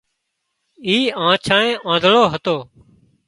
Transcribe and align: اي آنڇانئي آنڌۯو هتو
اي 0.85 0.97
آنڇانئي 1.27 1.71
آنڌۯو 1.91 2.21
هتو 2.33 2.55